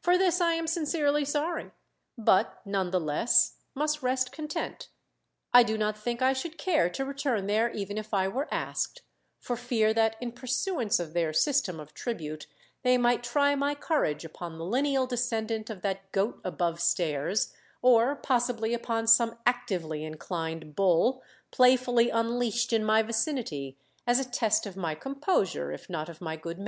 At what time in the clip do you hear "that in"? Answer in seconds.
9.92-10.30